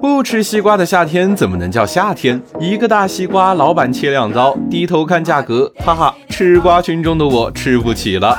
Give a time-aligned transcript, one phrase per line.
[0.00, 2.40] 不吃西瓜的夏天怎么能叫夏天？
[2.58, 8.34] 一个大西瓜，老板切两刀，低头看价格，哈哈，吃瓜群众的我吃不起了。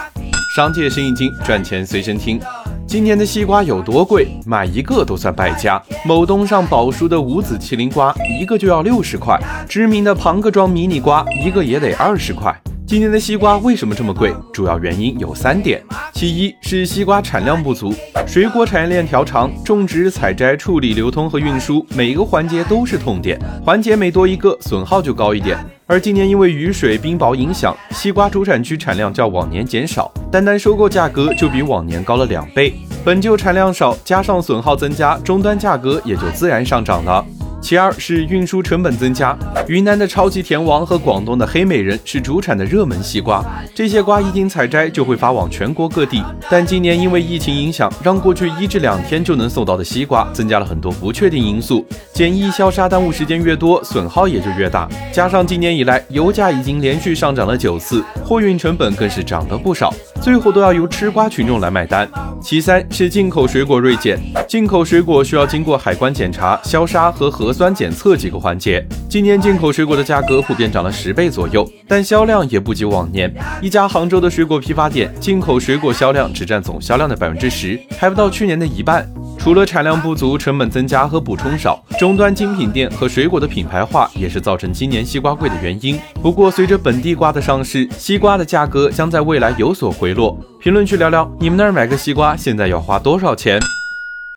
[0.55, 2.39] 商界生意经，赚钱随身听。
[2.88, 4.28] 今年的西瓜有多贵？
[4.44, 5.79] 买一个都算败家。
[6.04, 9.38] 某东上宝叔的无籽麒麟瓜，一个就要六十块；
[9.70, 12.60] 知名的庞各庄迷你瓜，一个也得二十块。
[12.92, 14.35] 今年的西瓜为什么这么贵？
[14.51, 15.81] 主要原因有三点：
[16.12, 17.95] 其一是西瓜产量不足，
[18.27, 25.58] 水果产业链条长，种植、采摘、处理、流通和运输每个环节都是痛点，环节每多一个，损耗就高一点。
[25.88, 32.73] 而今年因为雨水、冰雹影响，西瓜主产区产量较往年减少，单单收购价格就比往年高了两倍。
[33.05, 37.26] 本就产量少，加上损耗增加，终端价格也就自然上涨了。
[37.62, 46.24] 其二是运输成本增加，云南的超级甜王和广东的黑美人是主产的热门西瓜，这些瓜一经采摘就会发往全国各地。
[46.50, 54.90] 但今年因为疫情影响，让过去一至两天就能送到的西瓜增加了很多不确定因素，检疫消杀耽误时间越多，损耗也就越大。
[55.14, 62.10] 加上今年以来油价已经连续上涨了九次，货运成本更是涨了不少，最后都要由吃瓜群众来买单。
[62.41, 68.81] 其三是进口水果锐减，进口水果需要经过海关检查、消杀和核核酸检测几个环节。
[69.09, 73.30] 今年进口水果的价格普遍涨了十倍左右，但销量也不及往年。
[73.61, 79.05] 一家杭州的水果批发店，进口水果销量只占总销量的百分之十，还不到去年的一半。
[79.38, 85.99] 除了产量不足、成本增加和补充少，终端精品店和水果的品牌化也是造成今年西瓜贵的原因。
[86.22, 90.39] 不过，随着本地瓜的上市，西瓜的价格将在未来有所回落。
[90.61, 93.59] 评论区聊聊，你们那儿买个西瓜现在要花多少钱？